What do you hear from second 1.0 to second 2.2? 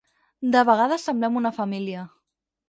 semblem una família.